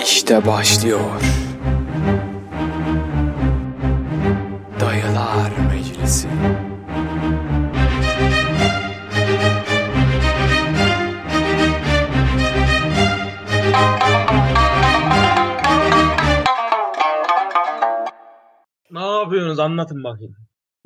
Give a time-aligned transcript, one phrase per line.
[0.00, 1.20] İşte başlıyor.
[4.80, 6.28] Dayılar Meclisi.
[18.90, 20.36] Ne yapıyorsunuz anlatın bakayım.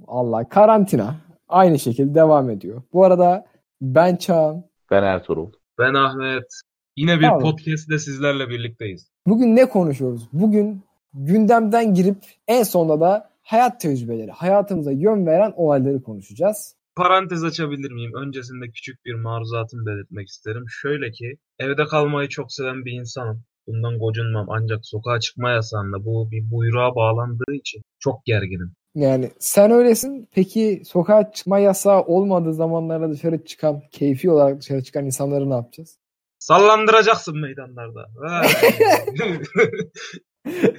[0.06, 1.14] Allah karantina
[1.48, 2.82] aynı şekilde devam ediyor.
[2.92, 3.46] Bu arada
[3.80, 4.64] ben Çağan.
[4.90, 5.52] Ben Ertuğrul.
[5.78, 6.60] Ben Ahmet.
[6.98, 7.40] Yine bir Tamam.
[7.40, 9.10] podcast'te sizlerle birlikteyiz.
[9.26, 10.28] Bugün ne konuşuyoruz?
[10.32, 10.82] Bugün
[11.14, 12.16] gündemden girip
[12.48, 16.74] en sonunda da hayat tecrübeleri, hayatımıza yön veren olayları konuşacağız.
[16.96, 18.12] Parantez açabilir miyim?
[18.14, 20.64] Öncesinde küçük bir maruzatımı belirtmek isterim.
[20.68, 23.42] Şöyle ki evde kalmayı çok seven bir insanım.
[23.66, 28.72] Bundan gocunmam ancak sokağa çıkma yasağında bu bir buyruğa bağlandığı için çok gerginim.
[28.94, 30.28] Yani sen öylesin.
[30.32, 35.98] Peki sokağa çıkma yasağı olmadığı zamanlarda dışarı çıkan, keyfi olarak dışarı çıkan insanları ne yapacağız?
[36.38, 38.06] Sallandıracaksın meydanlarda.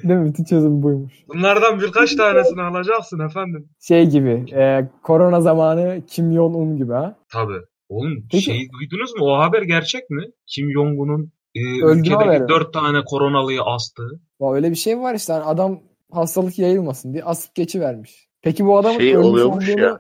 [0.04, 0.26] Değil mi?
[0.30, 1.14] Bütün çözüm buymuş.
[1.28, 3.70] Bunlardan birkaç tanesini alacaksın efendim.
[3.80, 7.16] Şey gibi, e, korona zamanı Kim Jong-un gibi ha?
[7.34, 7.60] Tabii.
[7.90, 8.44] Oğlum Peki.
[8.44, 9.26] şey duydunuz mu?
[9.26, 10.24] O haber gerçek mi?
[10.48, 12.48] Kim Jong-un'un e, Öldüğü ülkedeki haberi.
[12.48, 14.10] dört tane koronalıyı astığı.
[14.42, 15.34] Ya öyle bir şey var işte.
[15.34, 15.80] Hani adam
[16.12, 18.30] hastalık yayılmasın diye asıp geçivermiş.
[18.42, 20.00] Peki bu adamın Şey ölmüş oluyormuş olduğunu ya.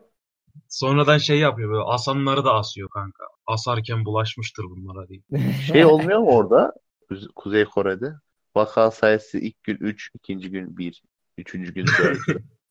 [0.67, 3.23] Sonradan şey yapıyor böyle asanları da asıyor kanka.
[3.49, 5.21] Asarken bulaşmıştır bunlara diye.
[5.67, 6.73] Şey olmuyor mu orada?
[7.09, 8.13] Kuze- Kuzey Kore'de.
[8.55, 11.03] Vaka sayısı ilk gün 3, ikinci gün 1,
[11.37, 12.17] üçüncü gün 4.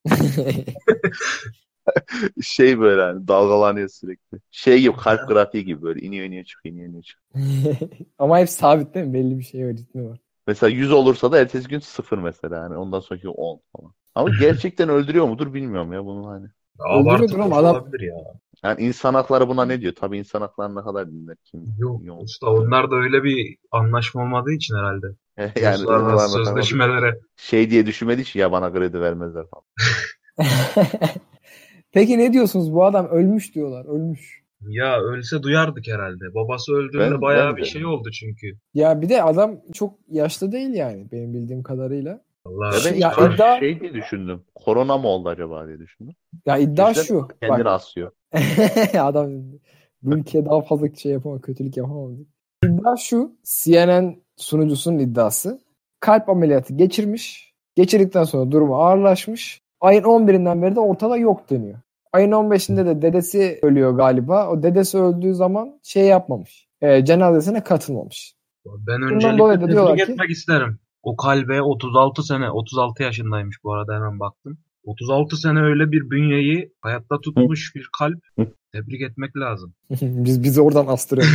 [2.43, 4.39] şey böyle hani dalgalanıyor sürekli.
[4.51, 7.47] Şey gibi kalp grafiği gibi böyle iniyor iniyor çıkıyor iniyor iniyor çıkıyor.
[8.19, 9.15] Ama hep sabit değil mi?
[9.15, 10.19] Belli bir şey var, ritmi var.
[10.47, 13.93] Mesela 100 olursa da ertesi gün 0 mesela hani ondan sonraki gün 10 falan.
[14.15, 16.47] Ama gerçekten öldürüyor mudur bilmiyorum ya bunun hani.
[16.79, 18.15] Öldürüyordur Abartı ama adam- olabilir ya.
[18.65, 19.93] Yani insan hakları buna ne diyor?
[20.01, 21.61] Tabii insan hakları ne kadar dinler kim?
[21.79, 22.23] Yok Yok.
[22.23, 25.07] usta onlar da öyle bir anlaşma olmadığı için herhalde.
[25.63, 27.19] yani Uluslararası sözleşmelere.
[27.37, 29.65] şey diye düşünmedi ki ya bana kredi vermezler falan.
[31.93, 32.73] Peki ne diyorsunuz?
[32.73, 33.85] Bu adam ölmüş diyorlar.
[33.85, 34.39] Ölmüş.
[34.69, 36.35] Ya ölse duyardık herhalde.
[36.35, 37.67] Babası öldüğünde Ben- bayağı ben bir de.
[37.67, 38.47] şey oldu çünkü.
[38.75, 42.21] Ya bir de adam çok yaşlı değil yani benim bildiğim kadarıyla.
[42.49, 42.67] Allah.
[42.75, 44.43] Ya ben Ya iddia- şey diye düşündüm.
[44.55, 46.15] Korona mı oldu acaba diye düşündüm.
[46.47, 47.29] Ya iddia İşte şu.
[47.41, 48.13] Kendini Bak, asıyor.
[49.01, 49.31] adam
[50.03, 52.27] bu ülkeye daha fazla şey yapamam, kötülük yapamam diye.
[52.65, 53.33] İddia şu.
[53.45, 55.61] CNN sunucusunun iddiası.
[56.01, 57.55] Kalp ameliyatı geçirmiş.
[57.77, 59.61] Geçirdikten sonra durumu ağırlaşmış.
[59.81, 61.79] Ayın 11'inden beri de ortada yok deniyor.
[62.13, 64.49] Ayın 15'inde de dedesi ölüyor galiba.
[64.51, 66.69] O dedesi öldüğü zaman şey yapmamış.
[66.81, 68.35] E, cenazesine katılmamış.
[68.67, 70.79] Ben dolayı öncelikle da tebrik diyorlar ki- isterim.
[71.03, 74.59] O kalbe 36 sene, 36 yaşındaymış bu arada hemen baktım.
[74.85, 78.49] 36 sene öyle bir bünyeyi hayatta tutmuş bir kalp.
[78.73, 79.75] Tebrik etmek lazım.
[80.01, 81.33] Biz bizi oradan astırıyoruz.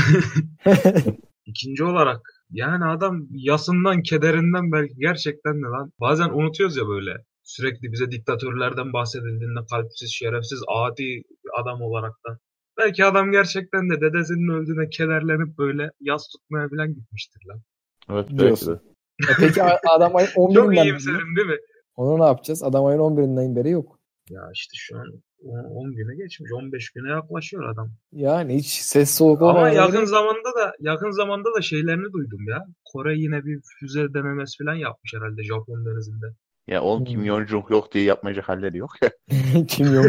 [1.46, 5.91] İkinci olarak yani adam yasından, kederinden belki gerçekten de lan.
[6.00, 7.18] Bazen unutuyoruz ya böyle.
[7.44, 11.23] Sürekli bize diktatörlerden bahsedildiğinde kalpsiz, şerefsiz, adi
[11.62, 12.40] adam olarak da.
[12.78, 17.62] Belki adam gerçekten de dedesinin öldüğüne kederlenip böyle yas tutmaya falan gitmiştir lan.
[18.09, 18.79] Evet belki de.
[19.22, 20.84] E peki adam ayın Çok 11'inden beri.
[20.85, 21.57] iyimserim değil mi?
[21.96, 22.63] Onu ne yapacağız?
[22.63, 24.00] Adam ayın 11'inden beri yok.
[24.29, 25.06] Ya işte şu an
[25.44, 26.51] 10 güne geçmiş.
[26.53, 27.90] 15 güne yaklaşıyor adam.
[28.12, 32.66] Yani hiç ses soluk Ama olmadan yakın zamanda da yakın zamanda da şeylerini duydum ya.
[32.85, 36.25] Kore yine bir füze denemesi falan yapmış herhalde Japon denizinde.
[36.68, 37.06] Ya oğlum Hmm.
[37.06, 38.91] Kim Jong-un yok diye yapmayacak halleri yok.
[39.68, 40.06] Kim yok.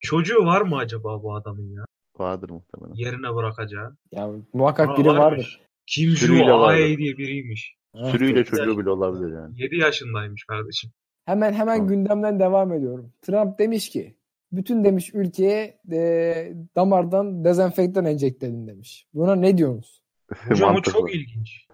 [0.00, 1.84] Çocuğu var mı acaba bu adamın ya?
[2.18, 2.94] Vardır muhtemelen.
[2.94, 3.96] Yerine bırakacağı.
[4.12, 5.20] ya muhakkak Aa, biri varmış.
[5.20, 5.60] vardır.
[5.86, 6.74] Kim vardır.
[6.74, 7.74] Ae diye biriymiş.
[7.96, 9.62] Ha, Sürüyle çocuğu bile olabilir yani.
[9.62, 10.90] 7 yaşındaymış kardeşim.
[11.24, 11.88] Hemen hemen Tamam.
[11.88, 13.12] gündemden devam ediyorum.
[13.22, 14.16] Trump demiş ki
[14.52, 15.98] bütün demiş ülkeye e,
[16.76, 19.06] damardan dezenfektan enjekte edin demiş.
[19.14, 20.02] Buna ne diyorsunuz?
[20.48, 20.92] Hocam Mantıklı.
[20.92, 21.66] çok ilginç.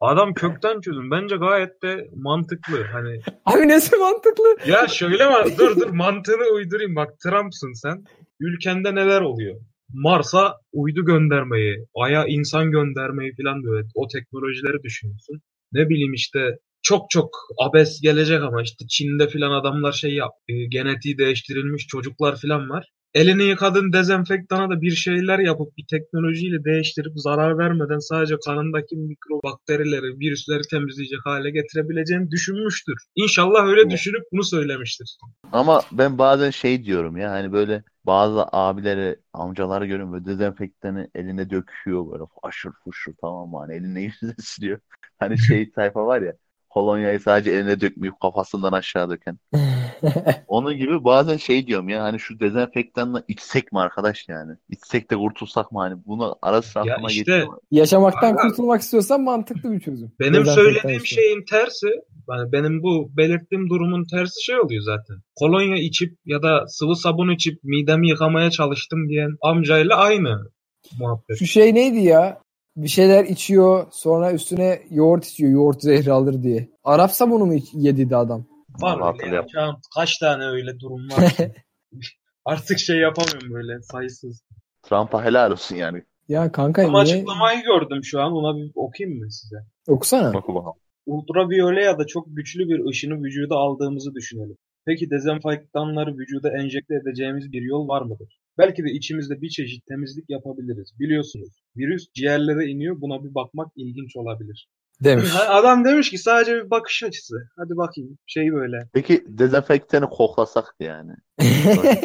[0.00, 1.10] Adam kökten çözüm.
[1.10, 2.82] Bence gayet de mantıklı.
[2.92, 4.44] Hani Abi nesi mantıklı?
[4.66, 5.34] ya şöyle mi?
[5.58, 6.96] Dur dur mantığını uydurayım.
[6.96, 8.04] Bak Trump'sın sen.
[8.40, 9.60] Ülkende neler oluyor?
[9.94, 15.40] Mars'a uydu göndermeyi, Ay'a insan göndermeyi falan böyle o teknolojileri düşünüyorsun.
[15.72, 20.66] Ne bileyim işte çok çok abes gelecek ama işte Çin'de filan adamlar şey yap, e,
[20.66, 22.90] genetiği değiştirilmiş çocuklar filan var.
[23.14, 30.18] Elini yıkadığın dezenfektana da bir şeyler yapıp bir teknolojiyle değiştirip zarar vermeden sadece kanındaki mikrobakterileri,
[30.18, 32.94] virüsleri temizleyecek hale getirebileceğini düşünmüştür.
[33.16, 35.18] İnşallah öyle düşünüp bunu söylemiştir.
[35.52, 41.50] Ama ben bazen şey diyorum ya hani böyle bazı abileri, amcaları görüyorum böyle dezenfektanı eline
[41.50, 44.78] döküyor böyle faşır fuşur tamam mı hani eline yüzüne siliyor.
[45.18, 46.32] Hani şey tayfa var ya
[46.74, 49.38] kolonyayı sadece eline dökmeyip kafasından aşağı döken.
[50.48, 54.52] Onun gibi bazen şey diyorum ya hani şu dezenfektanla içsek mi arkadaş yani?
[54.68, 55.94] İçsek de kurtulsak mı hani?
[56.06, 57.48] Bunu ara sıra Ya aklıma işte- geçiyor.
[57.70, 58.42] Yaşamaktan Aga.
[58.42, 60.12] kurtulmak istiyorsan mantıklı bir çözüm.
[60.20, 61.16] Benim söylediğim işte.
[61.16, 61.86] şeyin tersi,
[62.30, 65.16] yani benim bu belirttiğim durumun tersi şey oluyor zaten.
[65.36, 70.50] Kolonya içip ya da sıvı sabun içip midemi yıkamaya çalıştım diyen amcayla aynı
[70.98, 71.38] muhabbet.
[71.38, 72.38] Şu şey neydi ya?
[72.76, 75.50] Bir şeyler içiyor sonra üstüne yoğurt içiyor.
[75.52, 76.68] Yoğurt zehri alır diye.
[76.84, 78.46] Arap sabunu mu yediydi adam?
[78.80, 79.42] Var Vallahi öyle ya.
[79.42, 81.36] Ka- Kaç tane öyle durum var.
[82.44, 84.42] Artık şey yapamıyorum böyle sayısız.
[84.82, 86.02] Trump'a helal olsun yani.
[86.28, 87.14] Ya kanka Ama niye?
[87.14, 88.32] açıklamayı gördüm şu an.
[88.32, 89.56] Ona bir okuyayım mı size?
[89.88, 90.38] Okusana.
[90.38, 90.74] Oku bakalım.
[91.06, 94.56] Ultraviyole ya da çok güçlü bir ışını vücuda aldığımızı düşünelim.
[94.86, 98.38] Peki dezenfektanları vücuda enjekte edeceğimiz bir yol var mıdır?
[98.58, 100.92] Belki de içimizde bir çeşit temizlik yapabiliriz.
[101.00, 103.00] Biliyorsunuz virüs ciğerlere iniyor.
[103.00, 104.68] Buna bir bakmak ilginç olabilir.
[105.04, 105.30] Demiş.
[105.48, 107.34] Adam demiş ki sadece bir bakış açısı.
[107.56, 108.18] Hadi bakayım.
[108.26, 108.76] Şey böyle.
[108.92, 111.12] Peki dezenfektanı koklasak yani.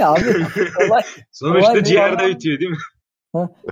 [0.03, 0.23] Abi
[0.89, 2.77] olay, Sonuçta Olay ciğerde adam- bitiyor değil mi?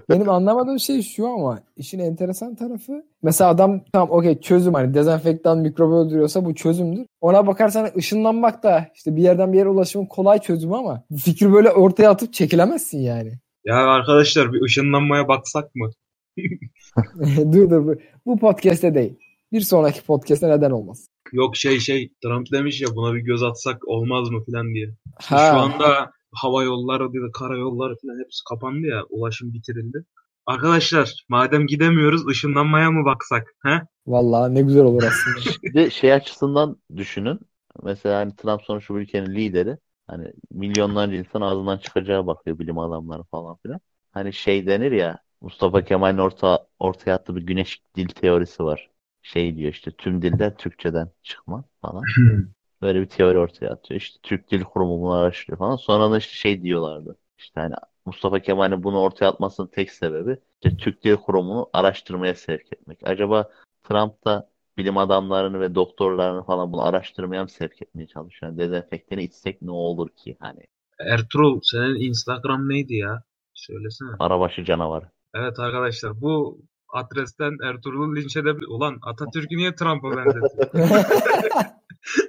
[0.10, 5.58] benim anlamadığım şey şu ama işin enteresan tarafı mesela adam tamam okey çözüm hani dezenfektan
[5.58, 7.06] mikrobu öldürüyorsa bu çözümdür.
[7.22, 11.72] Ona bakarsan ışınlanmak da işte bir yerden bir yere ulaşımın kolay çözümü ama fikri böyle
[11.72, 13.32] ortaya atıp çekilemezsin yani.
[13.66, 15.92] Ya arkadaşlar bir ışınlanmaya baksak mı?
[17.54, 19.14] dur dur bu, podcast'te değil.
[19.52, 21.08] Bir sonraki podcast'te neden olmaz?
[21.32, 24.90] Yok şey şey Trump demiş ya buna bir göz atsak olmaz mı falan diye.
[25.16, 25.38] Ha.
[25.38, 30.06] Şu anda hava yolları dedi karayolları falan hepsi kapandı ya ulaşım bitirildi.
[30.46, 33.56] Arkadaşlar madem gidemiyoruz ışınlanmaya mı baksak?
[33.64, 33.82] He?
[34.08, 35.56] Vallahi ne güzel olur aslında.
[35.64, 37.40] Bir de şey açısından düşünün.
[37.84, 39.78] Mesela hani Trump sonuçta bu ülkenin lideri.
[40.08, 43.80] Hani milyonlarca insan ağzından çıkacağı bakıyor bilim adamları falan filan.
[44.12, 48.90] Hani şey denir ya Mustafa Kemal'in orta, ortaya attığı bir güneş dil teorisi var.
[49.22, 52.04] Şey diyor işte tüm dilde Türkçeden çıkma falan.
[52.82, 54.02] Böyle bir teori ortaya atıyor.
[54.02, 55.76] İşte Türk Dil Kurumu bunu araştırıyor falan.
[55.76, 57.18] Sonra da işte şey diyorlardı.
[57.38, 57.76] İşte hani
[58.06, 63.00] Mustafa Kemal'in bunu ortaya atmasının tek sebebi işte Türk Dil Kurumu'nu araştırmaya sevk etmek.
[63.08, 63.50] Acaba
[63.84, 68.52] Trump da bilim adamlarını ve doktorlarını falan bunu araştırmaya mı sevk etmeye çalışıyor?
[68.52, 70.38] Yani dezenfektanı içsek ne olur ki?
[70.40, 70.62] Hani
[71.00, 73.24] Ertuğrul senin Instagram neydi ya?
[73.54, 74.10] Söylesene.
[74.20, 75.06] arabaşı canavarı.
[75.36, 78.68] Evet arkadaşlar bu adresten Ertuğrul'u linç edebilir.
[78.68, 80.70] Ulan Atatürk'ü niye Trump'a benzetiyor?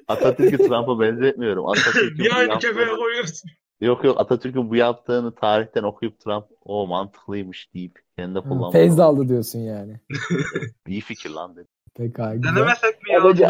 [0.09, 1.67] Atatürk'ü Trump'a benzetmiyorum.
[1.69, 3.51] Atatürk'ün niye bu aynı yaptığını- kefeye koyuyorsun?
[3.81, 8.73] Yok yok Atatürk'ün bu yaptığını tarihten okuyup Trump o mantıklıymış deyip kendi kullanmalı.
[8.73, 10.01] Feyz aldı diyorsun yani.
[10.87, 11.69] İyi fikir lan dedi.
[11.97, 12.43] Pekala.
[12.43, 13.21] Denemesek mi ya?
[13.21, 13.49] Ama, bence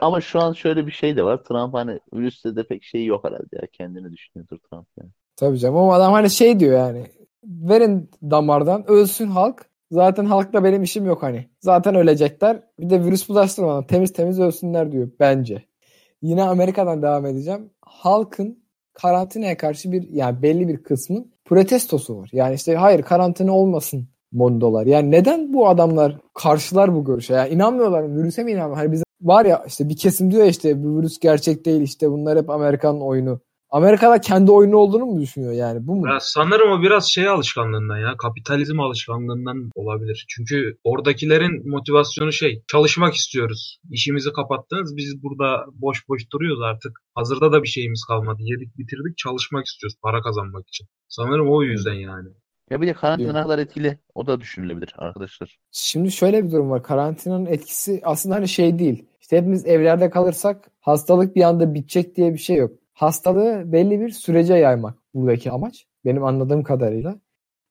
[0.00, 1.44] ama şu an şöyle bir şey de var.
[1.44, 3.62] Trump hani virüste de pek şey yok herhalde ya.
[3.72, 5.10] Kendini düşünüyordur Trump yani.
[5.36, 7.06] Tabii canım ama adam hani şey diyor yani.
[7.44, 9.66] Verin damardan ölsün halk.
[9.90, 11.48] Zaten halkla benim işim yok hani.
[11.60, 12.62] Zaten ölecekler.
[12.80, 15.64] Bir de virüs bulaştırmadan temiz temiz ölsünler diyor bence.
[16.22, 17.70] Yine Amerika'dan devam edeceğim.
[17.80, 22.30] Halkın karantinaya karşı bir yani belli bir kısmın protestosu var.
[22.32, 24.86] Yani işte hayır karantina olmasın mondolar.
[24.86, 27.34] Yani neden bu adamlar karşılar bu görüşe?
[27.34, 28.22] Yani inanmıyorlar mı?
[28.22, 28.78] Virüse mi inanmıyorlar?
[28.78, 32.10] Hani bizim var ya işte bir kesim diyor ya işte bu virüs gerçek değil işte
[32.10, 33.40] bunlar hep Amerikan oyunu.
[33.70, 35.86] Amerika'da kendi oyunu olduğunu mu düşünüyor yani?
[35.86, 36.08] Bu mu?
[36.08, 38.16] Ya sanırım o biraz şey alışkanlığından ya.
[38.16, 40.26] Kapitalizm alışkanlığından olabilir.
[40.28, 42.62] Çünkü oradakilerin motivasyonu şey.
[42.68, 43.78] Çalışmak istiyoruz.
[43.90, 44.96] İşimizi kapattınız.
[44.96, 46.92] Biz burada boş boş duruyoruz artık.
[47.14, 48.38] Hazırda da bir şeyimiz kalmadı.
[48.40, 49.16] Yedik bitirdik.
[49.16, 49.96] Çalışmak istiyoruz.
[50.02, 50.86] Para kazanmak için.
[51.08, 52.28] Sanırım o yüzden yani.
[52.70, 55.58] Ya bir de karantina ne kadar etkili o da düşünülebilir arkadaşlar.
[55.72, 56.82] Şimdi şöyle bir durum var.
[56.82, 59.06] Karantinanın etkisi aslında hani şey değil.
[59.20, 62.72] İşte hepimiz evlerde kalırsak hastalık bir anda bitecek diye bir şey yok.
[62.92, 65.86] Hastalığı belli bir sürece yaymak buradaki amaç.
[66.04, 67.16] Benim anladığım kadarıyla.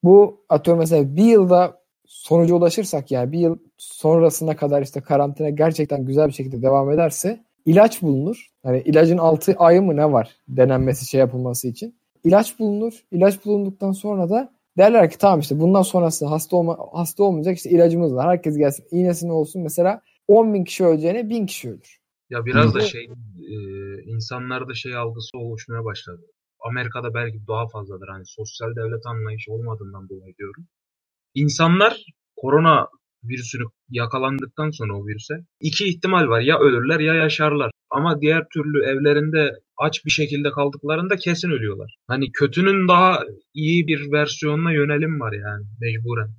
[0.02, 6.04] Bu atıyorum mesela bir yılda sonuca ulaşırsak yani bir yıl sonrasına kadar işte karantina gerçekten
[6.04, 8.50] güzel bir şekilde devam ederse ilaç bulunur.
[8.62, 11.96] Hani ilacın 6 ayı mı ne var denenmesi şey yapılması için.
[12.24, 13.04] İlaç bulunur.
[13.10, 17.70] İlaç bulunduktan sonra da derler ki tamam işte bundan sonrası hasta olma, hasta olmayacak işte
[17.70, 18.28] ilacımız var.
[18.28, 21.98] Herkes gelsin iğnesine olsun mesela 10 bin kişi öleceğine 1000 kişi ölür.
[22.30, 23.56] Ya biraz da şey e,
[24.04, 26.22] insanlarda şey algısı oluşmaya başladı.
[26.60, 28.08] Amerika'da belki daha fazladır.
[28.08, 30.66] Hani sosyal devlet anlayışı olmadığından dolayı diyorum.
[31.34, 32.04] İnsanlar
[32.36, 32.88] korona
[33.24, 36.40] virüsünü yakalandıktan sonra o virüse iki ihtimal var.
[36.40, 37.70] Ya ölürler ya yaşarlar.
[37.90, 41.96] Ama diğer türlü evlerinde aç bir şekilde kaldıklarında kesin ölüyorlar.
[42.08, 43.20] Hani kötünün daha
[43.54, 46.30] iyi bir versiyonuna yönelim var yani mecburen.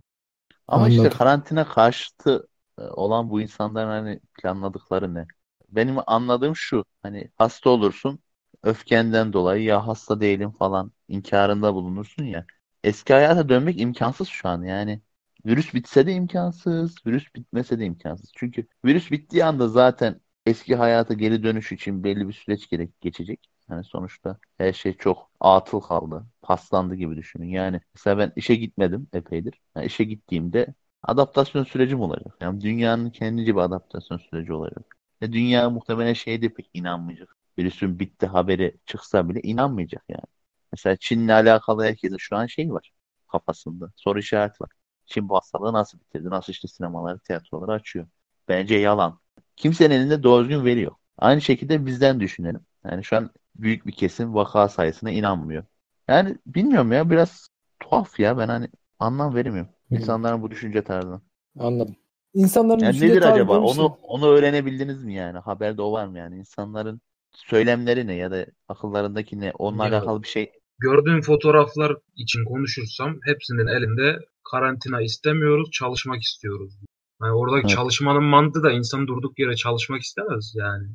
[0.67, 1.09] Ama işte Anladım.
[1.09, 5.25] karantina karşıtı e, olan bu insanların hani planladıkları ne?
[5.69, 8.19] Benim anladığım şu hani hasta olursun
[8.63, 12.45] öfkenden dolayı ya hasta değilim falan inkarında bulunursun ya.
[12.83, 15.01] Eski hayata dönmek imkansız şu an yani.
[15.45, 18.31] Virüs bitse de imkansız, virüs bitmese de imkansız.
[18.35, 23.49] Çünkü virüs bittiği anda zaten eski hayata geri dönüş için belli bir süreç gerek geçecek.
[23.69, 26.25] Yani sonuçta her şey çok atıl kaldı.
[26.41, 27.47] Paslandı gibi düşünün.
[27.49, 29.61] Yani mesela ben işe gitmedim epeydir.
[29.75, 30.73] Yani işe gittiğimde
[31.03, 32.37] adaptasyon sürecim olacak.
[32.41, 34.97] Yani dünyanın kendince bir adaptasyon süreci olacak.
[35.21, 37.35] Ve dünya muhtemelen şeyde pek inanmayacak.
[37.57, 40.23] Virüsün bitti haberi çıksa bile inanmayacak yani.
[40.71, 42.91] Mesela Çin'le alakalı herkesin şu an şey var
[43.31, 43.91] kafasında.
[43.95, 44.69] Soru işareti var.
[45.05, 46.29] Çin bu hastalığı nasıl bitirdi?
[46.29, 48.07] Nasıl işte sinemaları, tiyatroları açıyor?
[48.47, 49.19] Bence yalan.
[49.55, 50.99] Kimsenin elinde doğru düzgün veri yok.
[51.17, 52.61] Aynı şekilde bizden düşünelim.
[52.85, 55.63] Yani şu an büyük bir kesim vaka sayısına inanmıyor.
[56.07, 57.47] Yani bilmiyorum ya biraz
[57.79, 58.69] tuhaf ya ben hani
[58.99, 59.71] anlam veremiyorum.
[59.91, 59.95] Hı.
[59.95, 61.21] İnsanların bu düşünce tarzına.
[61.59, 61.95] Anladım.
[62.33, 63.59] İnsanların Yani düşünce nedir tarzı acaba?
[63.59, 65.39] Onu onu öğrenebildiniz mi yani?
[65.39, 66.37] Haberde o var mı yani?
[66.37, 69.51] İnsanların söylemleri ne ya da akıllarındaki ne?
[69.59, 69.91] Onunla Ya.
[69.91, 70.51] alakalı bir şey.
[70.79, 74.19] Gördüğüm fotoğraflar için konuşursam hepsinin elinde
[74.51, 76.73] karantina istemiyoruz, çalışmak istiyoruz.
[77.21, 77.75] Yani oradaki Evet.
[77.75, 80.87] çalışmanın mantığı da insan durduk yere çalışmak istemez yani.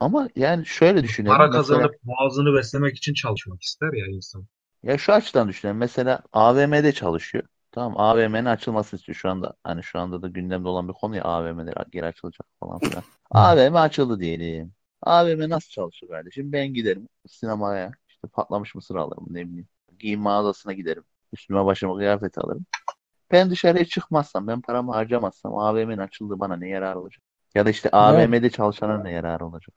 [0.00, 1.36] Ama yani şöyle düşünelim.
[1.36, 4.46] Para Mesela kazanıp boğazını beslemek için çalışmak ister ya insan.
[4.82, 5.76] ya şu açıdan düşünelim.
[5.78, 7.44] Mesela AVM'de çalışıyor.
[7.72, 9.54] Tamam AVM'nin açılması istiyor şu anda.
[9.64, 13.02] Hani şu anda da gündemde olan bir konu ya AVM'ler geri açılacak falan filan.
[13.30, 14.72] AVM açıldı diyelim.
[15.02, 16.52] AVM nasıl çalışır kardeşim?
[16.52, 17.90] Ben giderim sinemaya.
[18.08, 19.68] işte patlamış mısır alırım ne bileyim.
[19.98, 21.04] Giyim mağazasına giderim.
[21.32, 22.66] Üstüme başıma kıyafet alırım.
[23.30, 27.22] Ben dışarıya çıkmazsam, ben paramı harcamazsam AVM'nin açıldığı bana ne yarar olacak?
[27.54, 29.74] Ya da işte AVM'de çalışana ne yarar olacak?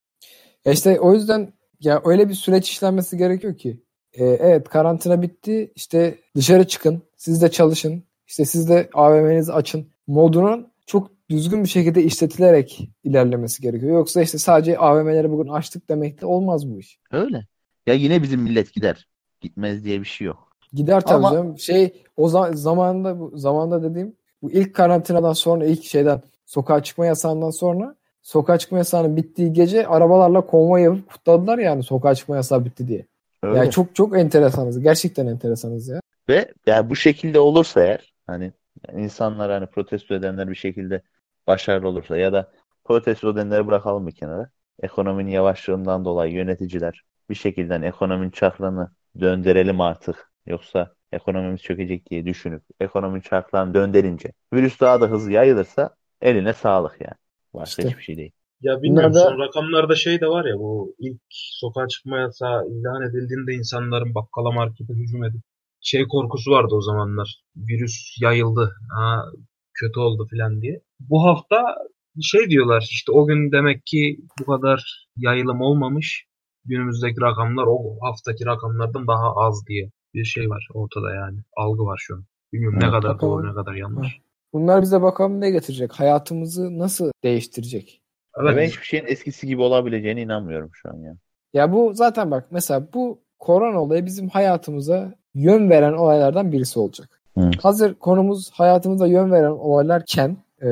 [0.65, 3.83] Ya işte o yüzden ya öyle bir süreç işlenmesi gerekiyor ki.
[4.13, 5.71] Ee, evet karantina bitti.
[5.75, 7.03] İşte dışarı çıkın.
[7.15, 8.03] Siz de çalışın.
[8.27, 9.91] İşte siz de AVM'nizi açın.
[10.07, 13.93] Modunun çok düzgün bir şekilde işletilerek ilerlemesi gerekiyor.
[13.93, 16.99] Yoksa işte sadece AVM'leri bugün açtık demekle olmaz bu iş.
[17.11, 17.47] Öyle.
[17.87, 19.07] Ya yine bizim millet gider.
[19.41, 20.48] Gitmez diye bir şey yok.
[20.73, 21.59] Gider tabii Ama- canım.
[21.59, 27.05] Şey o zaman zamanında bu zamanda dediğim bu ilk karantinadan sonra ilk şeyden sokağa çıkma
[27.05, 32.65] yasağından sonra sokağa çıkma yasağının bittiği gece arabalarla konvoy yapıp kutladılar yani sokağa çıkma yasağı
[32.65, 33.05] bitti diye.
[33.43, 33.57] Öyle.
[33.57, 34.79] Yani çok çok enteresanız.
[34.79, 36.01] Gerçekten enteresanız ya.
[36.29, 38.51] Ve yani bu şekilde olursa eğer hani
[38.95, 41.01] insanlar hani protesto edenler bir şekilde
[41.47, 42.51] başarılı olursa ya da
[42.83, 44.49] protesto edenleri bırakalım bir kenara.
[44.81, 50.28] Ekonominin yavaşlığından dolayı yöneticiler bir şekilde hani ekonominin çarklarını döndürelim artık.
[50.49, 57.01] Yoksa ekonomimiz çökecek diye düşünüp ekonominin çarklarını döndürünce virüs daha da hızlı yayılırsa eline sağlık
[57.01, 57.15] yani.
[57.53, 57.83] Başka İşte.
[57.83, 58.31] hiçbir şey değil.
[58.61, 62.67] Ya bilmiyorum Bunlar da- son rakamlarda şey de var ya bu ilk sokağa çıkma yasağı
[62.69, 65.41] ilan edildiğinde insanların bakkala markete hücum edip
[65.81, 67.43] şey korkusu vardı o zamanlar.
[67.57, 68.75] Virüs yayıldı.
[68.97, 69.25] Ha,
[69.73, 70.81] kötü oldu filan diye.
[70.99, 71.75] Bu hafta
[72.21, 76.25] şey diyorlar işte o gün demek ki bu kadar yayılım olmamış.
[76.65, 81.39] Günümüzdeki rakamlar o haftaki rakamlardan daha az diye bir şey var ortada yani.
[81.57, 82.23] Algı var şu an.
[82.53, 83.33] Bilmiyorum ne Evet, kadar bakalım.
[83.33, 84.19] doğru ne kadar yanlış.
[84.53, 85.91] Bunlar bize bakalım ne getirecek?
[85.93, 88.01] Hayatımızı nasıl değiştirecek?
[88.41, 88.57] Evet.
[88.57, 91.15] Ben hiçbir şeyin eskisi gibi olabileceğine inanmıyorum şu an ya.
[91.53, 97.21] Ya bu zaten bak mesela bu korona olayı bizim hayatımıza yön veren olaylardan birisi olacak.
[97.37, 97.51] Hı.
[97.61, 100.67] Hazır konumuz hayatımıza yön veren olaylarken e,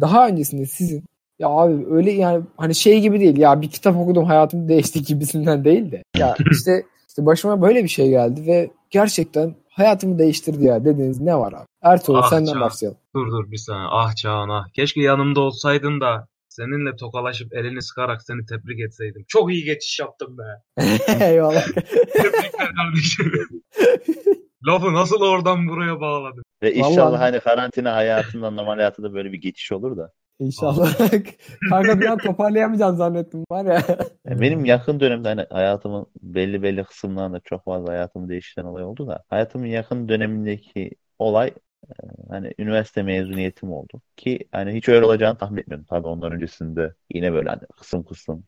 [0.00, 1.04] daha öncesinde sizin
[1.38, 5.64] ya abi öyle yani hani şey gibi değil ya bir kitap okudum hayatım değişti gibisinden
[5.64, 10.84] değil de ya işte işte başıma böyle bir şey geldi ve gerçekten hayatımı değiştirdi ya
[10.84, 11.66] dediğiniz ne var abi?
[11.82, 12.60] Ertuğrul Ah senden canım.
[12.60, 12.98] başlayalım.
[13.14, 13.88] Dur dur bir saniye.
[13.90, 14.68] Ah Çağan ah.
[14.72, 19.24] Keşke yanımda olsaydın da seninle tokalaşıp elini sıkarak seni tebrik etseydim.
[19.28, 20.42] Çok iyi geçiş yaptım be.
[21.24, 21.64] Eyvallah.
[22.12, 23.32] Tebrikler kardeşim.
[24.66, 26.42] Lafı nasıl oradan buraya bağladın?
[26.62, 30.12] Ve Vallahi- inşallah hani karantina hayatından normal hayata da böyle bir geçiş olur da.
[30.42, 30.98] İnşallah.
[31.70, 33.82] Kanka bir an toparlayamayacağım zannettim var ya.
[34.26, 39.06] Yani benim yakın dönemde hani hayatımın belli belli kısımlarında çok fazla hayatımı değiştiren olay oldu
[39.06, 41.48] da hayatımın yakın dönemindeki olay
[41.88, 41.92] e,
[42.28, 44.00] hani üniversite mezuniyetim oldu.
[44.16, 45.86] Ki hani hiç öyle olacağını tahmin etmiyordum.
[45.90, 48.44] Tabii ondan öncesinde yine böyle hani kısım kısım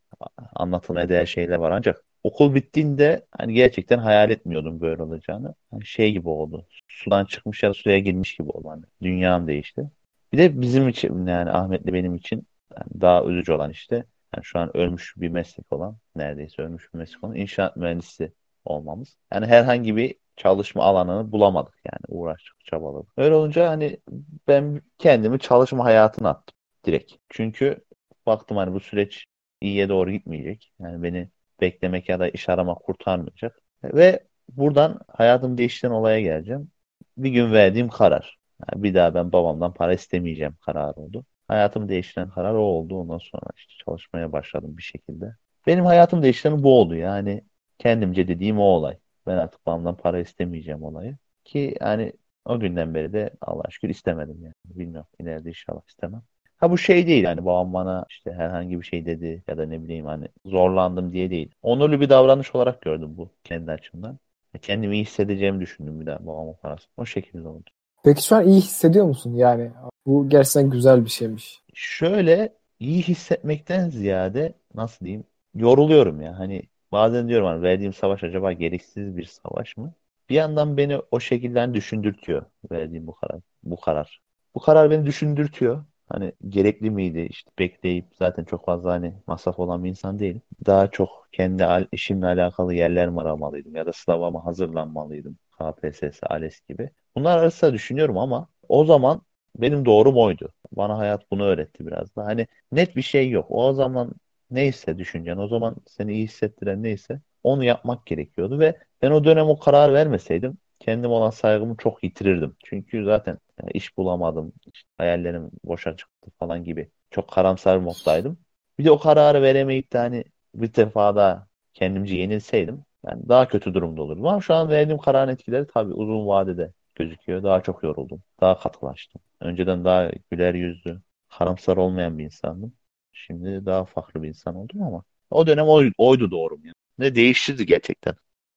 [0.55, 5.55] anlatılmaya değer şeyler var ancak okul bittiğinde hani gerçekten hayal etmiyordum böyle olacağını.
[5.71, 6.67] Hani şey gibi oldu.
[6.89, 8.69] Sudan çıkmış ya da suya girmiş gibi oldu.
[8.69, 9.91] Hani dünyam değişti.
[10.35, 13.95] Bir de bizim için yani Ahmet'le benim için yani daha üzücü olan işte
[14.37, 18.33] yani şu an ölmüş bir meslek olan, neredeyse ölmüş bir meslek olan inşaat mühendisi
[18.65, 19.17] olmamız.
[19.33, 23.13] Yani herhangi bir çalışma alanını bulamadık yani uğraştık, çabaladık.
[23.17, 24.01] Öyle olunca hani
[24.49, 26.55] ben kendimi çalışma hayatına attım
[26.87, 27.13] direkt.
[27.29, 27.85] Çünkü
[28.27, 29.27] baktım hani bu süreç
[29.61, 30.73] iyiye doğru gitmeyecek.
[30.81, 31.29] Yani beni
[31.61, 33.63] beklemek ya da iş aramak kurtarmayacak.
[33.85, 36.71] Ve buradan hayatımı değiştiren olaya geleceğim.
[37.17, 38.44] Bir gün verdiğim karar.
[38.75, 41.25] Bir daha ben babamdan para istemeyeceğim kararı oldu.
[41.49, 43.01] Hayatımı değiştiren karar o oldu.
[43.01, 45.37] Ondan sonra işte çalışmaya başladım bir şekilde.
[45.67, 46.95] Benim hayatımı değiştiren bu oldu.
[46.95, 47.45] Yani
[47.79, 48.99] kendimce dediğim o olay.
[49.27, 51.17] Ben artık babamdan para istemeyeceğim olayı.
[51.45, 52.13] Ki yani
[52.45, 54.55] o günden beri de Allah'a şükür istemedim yani.
[54.65, 55.09] Bilmiyorum.
[55.21, 56.23] ileride inşallah istemem.
[56.57, 59.83] Ha bu şey değil yani babam bana işte herhangi bir şey dedi ya da ne
[59.83, 61.55] bileyim hani zorlandım diye değil.
[61.63, 64.19] Onurlu bir davranış olarak gördüm bu kendi açımdan.
[64.63, 66.89] Kendimi iyi hissedeceğimi düşündüm bir daha babamın parası.
[66.97, 67.71] O şekilde oldu.
[68.05, 69.35] Peki şu an iyi hissediyor musun?
[69.35, 69.71] Yani
[70.07, 71.63] bu gerçekten güzel bir şeymiş.
[71.75, 76.39] Şöyle iyi hissetmekten ziyade nasıl diyeyim yoruluyorum ya.
[76.39, 79.95] Hani bazen diyorum hani verdiğim savaş acaba gereksiz bir savaş mı?
[80.29, 83.41] Bir yandan beni o şekilde düşündürtüyor verdiğim bu karar.
[83.63, 84.21] Bu karar.
[84.55, 85.85] Bu karar beni düşündürtüyor.
[86.09, 90.43] Hani gerekli miydi işte bekleyip zaten çok fazla hani masraf olan bir insan değilim.
[90.67, 95.39] Daha çok kendi işimle alakalı yerler mi aramalıydım ya da sınavıma hazırlanmalıydım.
[95.59, 96.91] KPSS, ALES gibi.
[97.17, 99.23] Bunlar arasında düşünüyorum ama o zaman
[99.57, 100.53] benim doğrum oydu.
[100.73, 102.25] Bana hayat bunu öğretti biraz da.
[102.25, 103.47] Hani net bir şey yok.
[103.51, 104.13] O zaman
[104.51, 109.47] neyse düşüncen, o zaman seni iyi hissettiren neyse onu yapmak gerekiyordu ve ben o dönem
[109.49, 112.57] o karar vermeseydim kendim olan saygımı çok yitirirdim.
[112.65, 118.39] Çünkü zaten yani iş bulamadım, işte hayallerim boşa çıktı falan gibi çok karamsar moddaydım.
[118.79, 123.75] Bir de o kararı veremeyip de hani bir defa daha kendimce yenilseydim yani daha kötü
[123.75, 124.27] durumda olurdum.
[124.27, 127.43] Ama şu an verdiğim kararın etkileri tabii uzun vadede gözüküyor.
[127.43, 128.23] Daha çok yoruldum.
[128.41, 129.23] Daha katılaştım.
[129.41, 131.01] Önceden daha güler yüzlü,
[131.39, 132.73] karamsar olmayan bir insandım.
[133.13, 136.75] Şimdi daha farklı bir insan oldum ama o dönem oy, oydu doğru yani.
[136.99, 138.15] Ne değiştirdi gerçekten.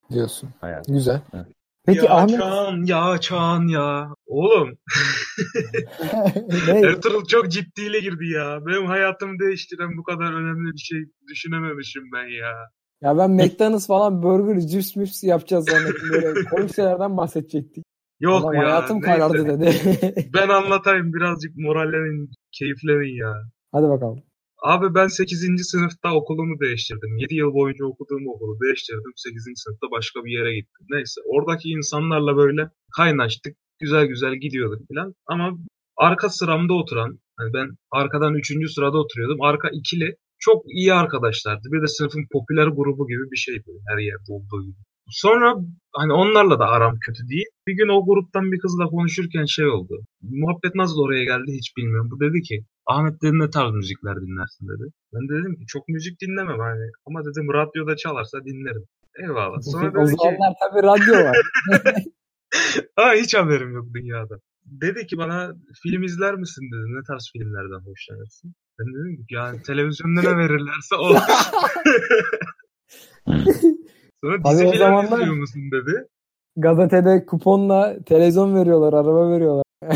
[0.09, 0.49] Diyorsun.
[0.61, 0.87] Hayat.
[0.87, 1.21] Güzel.
[1.33, 1.47] Evet.
[1.85, 4.09] Peki ya Ahmet Çağan, ya Çağan ya.
[4.25, 4.77] Oğlum?
[6.67, 8.65] Ertuğrul çok ciddiyle girdi ya.
[8.65, 12.69] Benim hayatımı değiştiren bu kadar önemli bir şey düşünememişim ben ya.
[13.01, 16.09] Ya ben McDonald's falan burger, cips, mips yapacağız zannettim.
[16.11, 17.83] Böyle komik şeylerden bahsedecektik.
[18.19, 18.61] Yok Adam ya.
[18.61, 19.05] hayatım neyse.
[19.11, 19.69] karardı dedi.
[20.33, 23.33] Ben anlatayım birazcık morallerin, keyiflerin ya.
[23.71, 24.23] Hadi bakalım.
[24.63, 25.39] Abi ben 8.
[25.71, 27.17] sınıfta okulumu değiştirdim.
[27.17, 29.11] 7 yıl boyunca okuduğum okulu değiştirdim.
[29.15, 29.43] 8.
[29.55, 30.85] sınıfta başka bir yere gittim.
[30.89, 33.55] Neyse oradaki insanlarla böyle kaynaştık.
[33.79, 35.13] Güzel güzel gidiyorduk falan.
[35.27, 35.57] Ama
[35.97, 38.73] arka sıramda oturan, hani ben arkadan 3.
[38.75, 39.41] sırada oturuyordum.
[39.41, 41.67] Arka ikili çok iyi arkadaşlardı.
[41.71, 44.81] Bir de sınıfın popüler grubu gibi bir şeydi her yerde olduğu gibi.
[45.09, 45.55] Sonra
[45.95, 47.45] hani onlarla da aram kötü değil.
[47.67, 49.99] Bir gün o gruptan bir kızla konuşurken şey oldu.
[50.21, 52.09] Muhabbet nasıl oraya geldi hiç bilmiyorum.
[52.11, 54.91] Bu dedi ki Ahmet dedi ne tarz müzikler dinlersin dedi.
[55.13, 56.87] Ben de dedim ki çok müzik dinlemem hani.
[57.05, 58.83] Ama dedim radyoda çalarsa dinlerim.
[59.23, 59.61] Eyvallah.
[59.71, 61.37] Sonra o dedi ki zamanlar tabii radyo var.
[62.95, 64.35] ha hiç haberim yok dünyada.
[64.65, 66.97] Dedi ki bana film izler misin dedi.
[66.97, 68.53] Ne tarz filmlerden hoşlanırsın?
[68.79, 71.09] Ben dedim ki yani televizyonda ne verirlerse o.
[74.23, 76.07] Sonra Abi dizi o film zamanlar- izliyor musun dedi.
[76.55, 79.63] Gazetede kuponla televizyon veriyorlar, araba veriyorlar.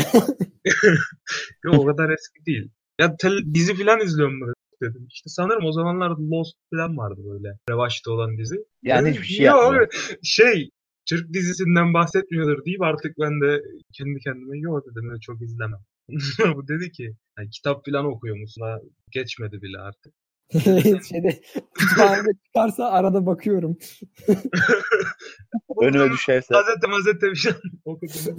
[1.64, 2.70] Yok o kadar eski değil.
[3.00, 5.06] Ya tel- dizi falan izliyor mu dedim.
[5.10, 7.58] İşte sanırım o zamanlar Lost falan vardı böyle.
[7.70, 8.56] Revaçta olan dizi.
[8.82, 9.82] Yani Dedim, hiçbir şey "Yo yapmıyor.
[9.82, 9.88] abi,
[10.22, 10.70] Şey
[11.08, 15.78] Türk dizisinden bahsetmiyordur deyip artık ben de kendi kendime yok dedim ben çok izlemem.
[16.56, 18.62] Bu dedi ki "Yani kitap falan okuyor musun?
[18.62, 18.78] Ha,
[19.10, 20.14] geçmedi bile artık.
[21.08, 21.40] Şeyde
[21.74, 23.78] kütüphanede çıkarsa arada bakıyorum.
[25.82, 27.52] Önüme düşerse Gazete mazete bir şey
[27.84, 28.38] okudum.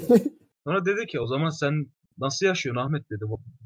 [0.68, 1.86] Sonra dedi ki o zaman sen
[2.18, 3.24] nasıl yaşıyorsun Ahmet dedi.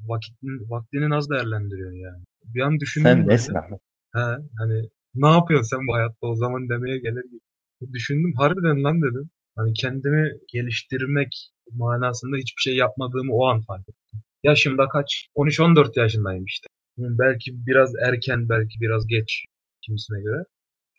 [0.07, 2.23] Vaktini, vaktini nasıl değerlendiriyorsun yani.
[2.43, 3.79] Bir an düşündüm sen nesin Ahmet?
[4.13, 4.19] He,
[4.57, 7.93] hani ne yapıyorsun sen bu hayatta o zaman demeye gelir gibi.
[7.93, 9.29] Düşündüm harbiden lan dedim.
[9.57, 14.19] Hani kendimi geliştirmek manasında hiçbir şey yapmadığımı o an fark ettim.
[14.43, 15.27] Yaşımda kaç?
[15.35, 16.67] 13-14 yaşındayım işte.
[16.97, 19.45] Belki biraz erken, belki biraz geç
[19.81, 20.43] kimisine göre.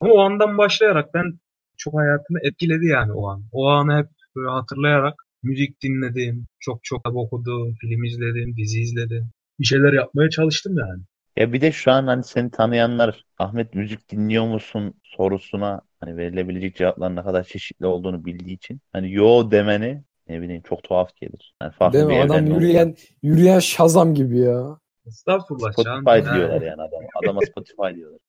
[0.01, 1.39] Ama o andan başlayarak ben
[1.77, 3.45] çok hayatımı etkiledi yani o an.
[3.53, 9.31] O anı hep böyle hatırlayarak müzik dinledim, çok çok kitap okudum, film izledim, dizi izledim.
[9.61, 11.03] Bir şeyler yapmaya çalıştım yani.
[11.37, 16.77] Ya bir de şu an hani seni tanıyanlar Ahmet müzik dinliyor musun sorusuna hani verilebilecek
[16.77, 21.55] cevapların ne kadar çeşitli olduğunu bildiği için hani yo demeni ne bileyim çok tuhaf gelir.
[21.63, 22.23] Yani farklı Değil bir mi?
[22.23, 24.79] Adam yürüyen yürüyen Şazam gibi ya.
[25.07, 25.73] Estağfurullah.
[25.73, 27.09] Spotify diyorlar yani adama.
[27.23, 28.21] Adama Spotify diyorlar.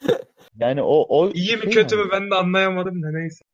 [0.60, 3.44] Yani o o İyi mi şey kötü mü ben de anlayamadım da neyse.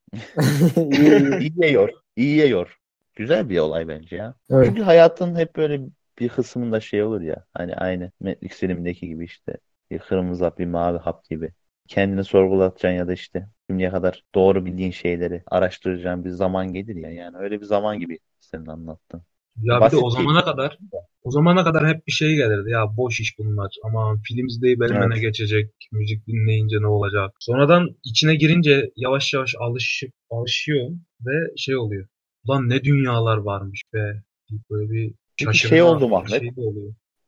[0.77, 1.51] İyi, iyi.
[1.51, 1.91] İyiye yor.
[2.17, 2.79] İyiye yor.
[3.15, 4.35] Güzel bir olay bence ya.
[4.51, 4.67] Evet.
[4.67, 5.81] Çünkü hayatın hep böyle
[6.19, 7.45] bir kısmında şey olur ya.
[7.55, 9.57] Hani aynı Matrix filmindeki gibi işte.
[9.91, 11.53] Bir kırmızı hap, bir mavi hap gibi.
[11.89, 17.11] Kendini sorgulatacaksın ya da işte şimdiye kadar doğru bildiğin şeyleri araştıracağın bir zaman gelir ya.
[17.11, 19.23] Yani öyle bir zaman gibi senin anlattın.
[19.57, 20.79] Ya bir de Basit o zamana kadar
[21.23, 23.75] o zamana kadar hep bir şey gelirdi ya boş iş bunlar.
[23.85, 25.21] Aman film izleyip elime ne Evet.
[25.21, 27.31] geçecek, müzik dinleyince ne olacak.
[27.41, 30.91] Sonradan içine girince yavaş yavaş alışıp alışıyor
[31.27, 32.07] ve şey oluyor.
[32.49, 34.23] Ulan ne dünyalar varmış be.
[34.71, 36.43] Böyle bir Peki şey oldu mu Ahmet?
[36.43, 36.51] şey.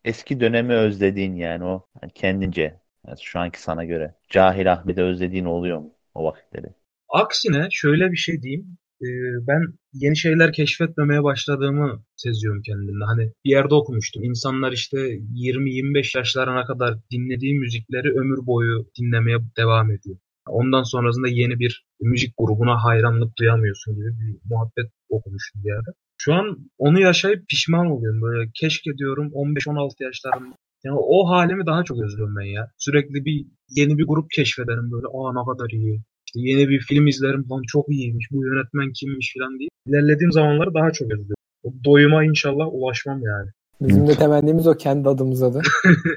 [0.05, 5.47] Eski dönemi özlediğin yani o yani kendince yani şu anki sana göre cahil Ahmet'i özlediğin
[5.47, 6.67] oluyor mu o vakitleri?
[7.09, 8.79] Aksine şöyle bir şey diyeyim.
[9.03, 9.09] e,
[9.49, 13.05] ben yeni şeyler keşfetmemeye başladığımı seziyorum kendimde.
[13.05, 14.25] Hani bir yerde okumuştum.
[14.25, 20.17] İnsanlar işte 20-25 yaşlarına kadar dinlediği müzikleri ömür boyu dinlemeye devam ediyor.
[20.49, 25.91] Ondan sonrasında yeni bir müzik grubuna hayranlık duyamıyorsun gibi bir muhabbet okumuştum bir yerde.
[26.19, 28.23] Şu an onu yaşayıp pişman oluyorum.
[28.23, 30.55] Böyle keşke diyorum 15-16 yaşlarında.
[30.85, 32.71] Yani o halimi daha çok özlüyorum ben ya.
[32.79, 35.07] Sürekli bir yeni bir grup keşfederim böyle.
[35.07, 36.03] Aa ne kadar iyi.
[36.27, 38.29] İşte yeni bir film izlerim falan çok iyiymiş.
[38.33, 39.69] Bu yönetmen kimmiş falan diye.
[39.87, 41.35] İlerlediğim zamanları daha çok özlüyorum.
[41.63, 43.51] O doyuma inşallah ulaşmam yani.
[43.81, 45.63] Bizim de temennimiz o kendi adımıza da.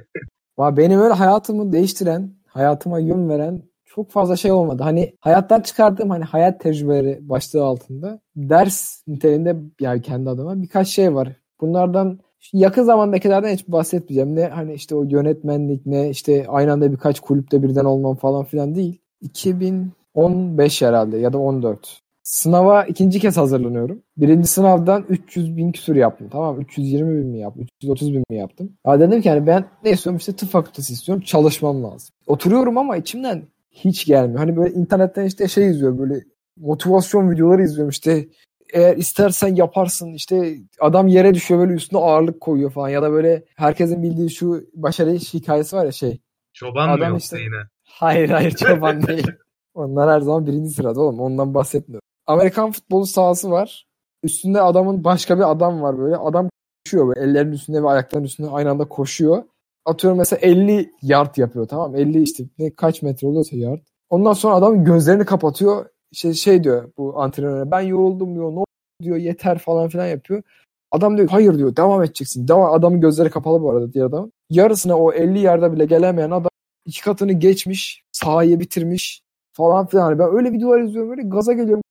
[0.57, 4.83] Ama benim öyle hayatımı değiştiren, hayatıma yön veren çok fazla şey olmadı.
[4.83, 11.15] Hani hayattan çıkardığım hani hayat tecrübeleri başlığı altında ders niteliğinde yani kendi adıma birkaç şey
[11.15, 11.29] var.
[11.61, 12.19] Bunlardan
[12.53, 14.35] yakın zamandakilerden hiç bahsetmeyeceğim.
[14.35, 18.75] Ne hani işte o yönetmenlik ne işte aynı anda birkaç kulüpte birden olmam falan filan
[18.75, 19.01] değil.
[19.21, 22.01] 2015 herhalde ya da 14.
[22.23, 24.01] Sınava ikinci kez hazırlanıyorum.
[24.17, 26.27] Birinci sınavdan 300 bin küsur yaptım.
[26.31, 27.67] Tamam 320 bin mi yaptım?
[27.81, 28.71] 330 bin mi yaptım?
[28.87, 30.17] Ya dedim ki hani ben ne istiyorum?
[30.17, 31.23] işte tıp fakültesi istiyorum.
[31.23, 32.15] Çalışmam lazım.
[32.27, 34.39] Oturuyorum ama içimden hiç gelmiyor.
[34.39, 36.23] Hani böyle internetten işte şey izliyor böyle
[36.57, 38.27] motivasyon videoları izliyorum işte
[38.73, 43.43] eğer istersen yaparsın işte adam yere düşüyor böyle üstüne ağırlık koyuyor falan ya da böyle
[43.55, 46.21] herkesin bildiği şu başarı hikayesi var ya şey.
[46.53, 47.55] Çoban Adam mı işte- yine?
[47.83, 49.27] Hayır hayır çoban değil.
[49.73, 52.05] Onlar her zaman birinci sırada oğlum ondan bahsetmiyorum.
[52.27, 53.85] Amerikan futbolu sahası var.
[54.23, 56.15] Üstünde adamın başka bir adam var böyle.
[56.15, 56.49] Adam
[56.85, 59.43] koşuyor böyle ellerinin üstünde ve ayaklarının üstünde aynı anda koşuyor.
[59.85, 61.97] Atıyorum mesela 50 yard yapıyor tamam mı?
[61.99, 63.79] 50 işte ne kaç metre oluyorsa yard.
[64.09, 65.85] Ondan sonra adam gözlerini kapatıyor.
[66.13, 68.51] Şey, şey diyor bu antrenöre ben yoruldum diyor.
[68.51, 68.63] Ne
[69.03, 70.43] diyor yeter falan filan yapıyor.
[70.91, 72.47] Adam diyor hayır diyor devam edeceksin.
[72.47, 72.73] Devam.
[72.73, 74.31] Adamın gözleri kapalı bu arada diğer adam.
[74.49, 76.49] Yarısına o 50 yarda bile gelemeyen adam
[76.85, 78.03] iki katını geçmiş.
[78.11, 79.21] Sahayı bitirmiş
[79.53, 80.03] falan filan.
[80.03, 81.83] Hani ben öyle videolar izliyorum böyle gaza geliyorum.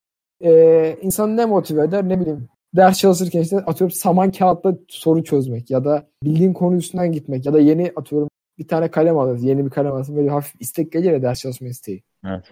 [0.44, 2.48] Ee, insanı ne motive eder ne bileyim.
[2.76, 7.52] Ders çalışırken işte atıyorum saman kağıtla soru çözmek ya da bildiğin konu üstünden gitmek ya
[7.52, 8.28] da yeni atıyorum
[8.58, 9.44] bir tane kalem alırız.
[9.44, 12.02] Yeni bir kalem alırsın böyle hafif istek gelir ya ders çalışma isteği.
[12.26, 12.44] Evet.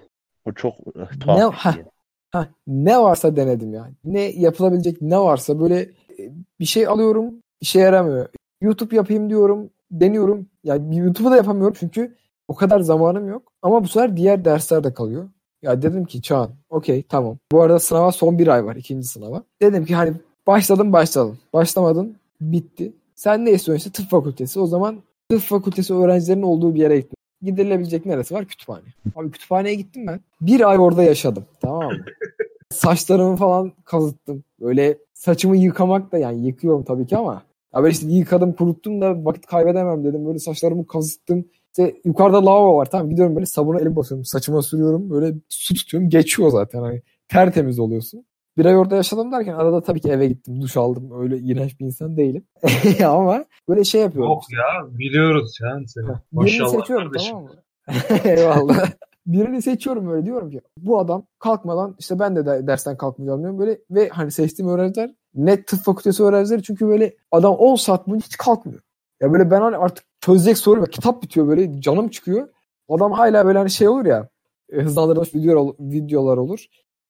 [0.47, 1.85] Bu çok eh, tuhaf Ne- bir şey.
[2.31, 3.95] Ha, ne varsa denedim yani.
[4.05, 8.29] Ne yapılabilecek ne varsa böyle e, bir şey alıyorum işe yaramıyor.
[8.61, 10.47] YouTube yapayım diyorum deniyorum.
[10.65, 12.17] Yani YouTube'u da yapamıyorum çünkü
[12.49, 13.53] o kadar zamanım yok.
[13.63, 15.29] Ama bu sefer diğer dersler de kalıyor.
[15.63, 17.39] Ya dedim ki Çağan okey tamam.
[17.53, 19.43] Bu arada sınava son bir ay var ikinci sınava.
[19.63, 20.13] Dedim ki hani
[20.47, 21.39] başladım başladım.
[21.53, 22.93] Başlamadın bitti.
[23.15, 24.61] Sen ne istiyorsun işte tıp fakültesi.
[24.61, 27.16] O zaman tıp fakültesi öğrencilerinin olduğu bir yere gittim.
[27.47, 28.45] Gidilebilecek neresi var?
[28.45, 28.83] Kütüphane.
[29.17, 30.21] Abi kütüphaneye gittim ben.
[30.41, 31.45] Bir ay orada yaşadım.
[31.61, 32.05] Tamam mı?
[32.73, 34.45] Saçlarımı falan kazıttım.
[34.61, 37.43] Böyle saçımı yıkamak da yani yıkıyorum tabii ki ama
[37.75, 40.27] ya böyle işte yıkadım kuruttum da vakit kaybedemem dedim.
[40.27, 41.45] Böyle saçlarımı kazıttım.
[41.69, 44.25] İşte yukarıda lavabo var tamam gidiyorum böyle sabuna elim basıyorum.
[44.25, 46.09] Saçıma sürüyorum böyle su tutuyorum.
[46.11, 48.25] Geçiyor zaten hani tertemiz oluyorsun.
[48.59, 50.61] Bir ay orada yaşadım derken arada tabii ki eve gittim.
[50.61, 51.23] Duş aldım.
[51.23, 52.45] Öyle iğrenç bir insan değilim.
[53.07, 54.31] ama böyle şey yapıyorum.
[54.31, 56.07] Yok ya biliyoruz ya seni.
[56.33, 57.33] Birini seçiyorum kardeşim.
[57.33, 57.53] tamam mı?
[58.25, 58.91] Eyvallah.
[59.27, 63.59] Birini seçiyorum böyle diyorum ki bu adam kalkmadan işte ben de, de dersten kalkmayacağım diyorum
[63.59, 68.27] böyle ve hani seçtiğim öğrenciler net tıp fakültesi öğrencileri çünkü böyle adam 10 saat boyunca
[68.27, 68.81] hiç kalkmıyor.
[69.21, 72.49] Ya böyle ben hani artık çözecek soru ve kitap bitiyor böyle canım çıkıyor.
[72.89, 74.29] Adam hala böyle hani şey olur ya
[74.73, 76.67] e, hızlandırılmış video, videolar olur.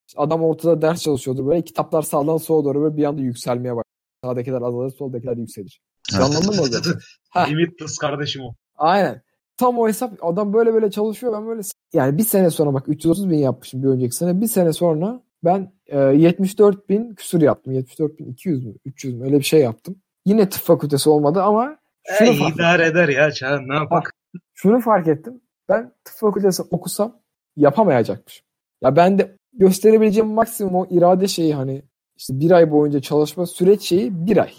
[0.07, 3.83] İşte adam ortada ders çalışıyordu böyle kitaplar sağdan sola doğru böyle bir anda yükselmeye başlar.
[4.23, 5.81] Sağdakiler azalır soldakiler yükselir.
[6.15, 6.81] Anladın mı hocam?
[7.29, 7.43] Ha.
[7.43, 8.53] Limitless kardeşim o.
[8.77, 9.21] Aynen.
[9.57, 11.61] Tam o hesap adam böyle böyle çalışıyor ben böyle
[11.93, 15.71] yani bir sene sonra bak 330 bin yapmışım bir önceki sene bir sene sonra ben
[15.87, 19.95] e, 74 bin küsur yaptım 74 bin 200 mü 300 mü öyle bir şey yaptım.
[20.25, 21.77] Yine tıp fakültesi olmadı ama
[22.17, 24.13] şunu, E, fark, idare eder ya Çağan ne yapak.
[24.53, 27.19] şunu fark ettim ben tıp fakültesi okusam
[27.57, 28.45] yapamayacakmışım.
[28.81, 31.81] Ya ben de gösterebileceğim maksimum o irade şeyi hani
[32.17, 34.51] işte bir ay boyunca çalışma süreç şeyi bir ay.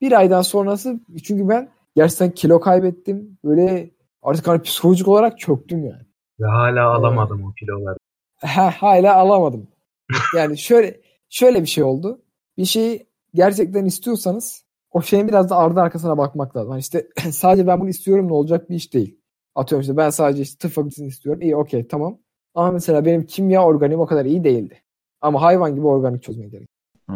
[0.00, 3.38] Bir aydan sonrası çünkü ben gerçekten kilo kaybettim.
[3.44, 3.90] Böyle
[4.22, 6.02] artık hani psikolojik olarak çöktüm yani.
[6.40, 7.96] Ve hala alamadım o kiloları.
[8.40, 9.68] Ha, hala alamadım.
[10.36, 12.22] Yani şöyle şöyle bir şey oldu.
[12.56, 16.70] Bir şeyi gerçekten istiyorsanız o şeyin biraz da ardı arkasına bakmak lazım.
[16.70, 19.20] Hani işte sadece ben bunu istiyorum ne olacak bir iş değil.
[19.54, 21.42] Atıyorum işte ben sadece işte tıp fakültesini istiyorum.
[21.42, 22.18] İyi okey tamam.
[22.54, 24.82] Ama mesela benim kimya organiğim o kadar iyi değildi.
[25.20, 26.68] Ama hayvan gibi organik çözmeye gerek.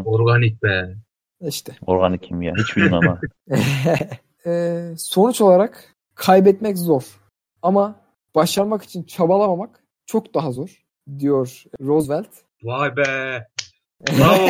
[0.05, 0.97] Organik be.
[1.41, 1.73] İşte.
[1.87, 2.55] Organik kimya.
[2.59, 3.21] Hiç bilmem ama.
[4.47, 7.03] Ee, sonuç olarak kaybetmek zor.
[7.63, 8.01] Ama
[8.35, 10.83] başarmak için çabalamamak çok daha zor
[11.19, 12.29] diyor Roosevelt.
[12.63, 13.03] Vay be.
[14.19, 14.49] Bravo.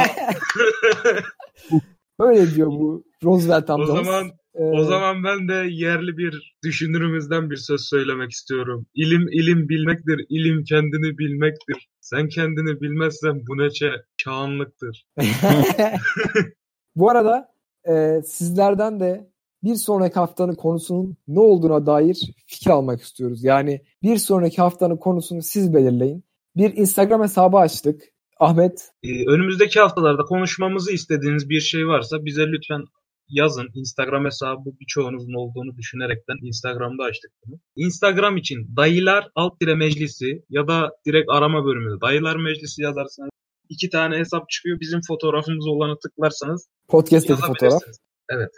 [2.19, 4.07] Öyle diyor bu Roosevelt o amcamız.
[4.07, 8.87] zaman Ee, O zaman ben de yerli bir düşünürümüzden bir söz söylemek istiyorum.
[8.95, 11.89] İlim ilim bilmektir, ilim kendini bilmektir.
[12.01, 15.07] Sen kendini bilmezsen bu neçe çağınlıktır.
[16.97, 17.49] Bu arada
[17.89, 19.31] e, sizlerden de
[19.65, 23.45] bir sonraki haftanın konusunun ne olduğuna dair fikir almak istiyoruz.
[23.45, 26.25] Yani bir sonraki haftanın konusunu siz belirleyin.
[26.57, 28.03] Bir Instagram hesabı açtık.
[28.41, 32.85] Ahmet Ee, önümüzdeki haftalarda konuşmamızı istediğiniz bir şey varsa bize lütfen
[33.29, 33.69] yazın.
[33.75, 37.61] Instagram hesabı birçoğunuzun olduğunu düşünerekten Instagram'da açtık bunu.
[37.77, 43.31] Instagram için dayılar alt dire meclisi ya da direkt arama bölümünde dayılar meclisi yazarsanız
[43.69, 44.81] iki tane hesap çıkıyor.
[44.81, 47.83] Bizim fotoğrafımız olanı tıklarsanız podcast'teki fotoğraf.
[48.31, 48.51] Evet.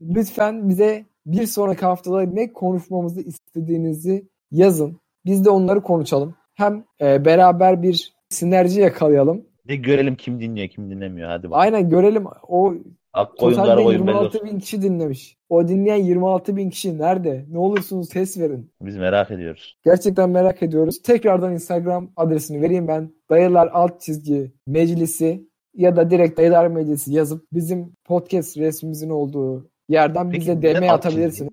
[0.00, 5.00] Lütfen bize bir sonraki haftada ne konuşmamızı istediğinizi yazın.
[5.24, 6.34] Biz de onları konuşalım.
[6.54, 9.46] Hem e, beraber bir sinerji yakalayalım.
[9.68, 11.28] Bir görelim kim dinliyor kim dinlemiyor.
[11.28, 11.58] Hadi bak.
[11.60, 12.24] Aynen görelim.
[12.48, 12.74] O
[13.12, 14.50] Ak oyunlar totalde oyun belli 26 olsun.
[14.50, 15.36] bin kişi dinlemiş.
[15.48, 17.44] O dinleyen 26 bin kişi nerede?
[17.50, 18.70] Ne olursunuz ses verin.
[18.82, 19.76] Biz merak ediyoruz.
[19.84, 21.02] Gerçekten merak ediyoruz.
[21.02, 23.10] Tekrardan Instagram adresini vereyim ben.
[23.30, 30.30] Dayılar alt çizgi meclisi ya da direkt dayılar meclisi yazıp bizim podcast resmimizin olduğu yerden
[30.30, 31.52] Peki bize DM atabilirsiniz.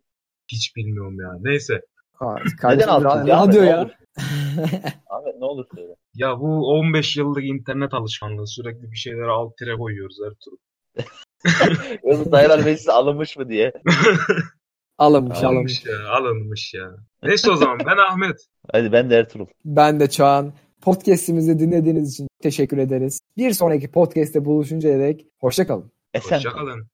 [0.52, 1.38] Hiç bilmiyorum ya.
[1.42, 1.82] Neyse.
[2.64, 3.32] Neden çizgi?
[3.32, 3.90] radyo ya.
[5.10, 5.96] Ahmet ne olur söyle.
[6.16, 10.58] Ya bu 15 yıllık internet alışkanlığı sürekli bir şeylere alt tire koyuyoruz Ertuğrul.
[12.10, 13.74] Yoksa dayılar meclisi alınmış mı diye.
[14.98, 15.86] Alınmış alınmış.
[15.86, 16.92] Alınmış ya, alınmış ya.
[17.24, 18.38] Neyse o zaman ben Ahmet.
[18.72, 19.48] Hadi ben de Ertuğrul.
[19.66, 20.54] Ben de Çağan.
[20.82, 23.20] Podcast'imizi dinlediğiniz için teşekkür ederiz.
[23.38, 25.92] Bir sonraki podcast'te buluşuncaya dek hoşçakalın.
[26.14, 26.36] Esen.
[26.36, 26.88] Hoşçakalın.